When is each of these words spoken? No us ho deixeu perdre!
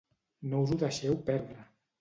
No 0.53 0.63
us 0.63 0.73
ho 0.75 0.79
deixeu 0.85 1.15
perdre! 1.31 1.71